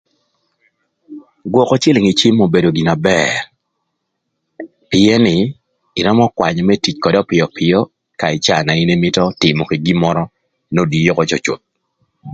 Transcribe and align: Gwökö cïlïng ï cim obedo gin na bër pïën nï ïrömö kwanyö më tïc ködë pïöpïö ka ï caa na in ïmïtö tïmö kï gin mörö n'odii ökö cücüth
Gwökö 1.51 1.75
cïlïng 1.81 2.09
ï 2.11 2.17
cim 2.19 2.35
obedo 2.45 2.69
gin 2.75 2.87
na 2.89 2.95
bër 3.07 3.31
pïën 4.89 5.19
nï 5.27 5.35
ïrömö 5.99 6.25
kwanyö 6.37 6.63
më 6.67 6.75
tïc 6.83 6.95
ködë 7.03 7.21
pïöpïö 7.29 7.77
ka 8.19 8.27
ï 8.35 8.41
caa 8.45 8.65
na 8.65 8.73
in 8.81 8.93
ïmïtö 8.95 9.21
tïmö 9.41 9.61
kï 9.69 9.77
gin 9.85 9.97
mörö 10.03 10.23
n'odii 10.73 11.09
ökö 11.11 11.23
cücüth 11.29 11.63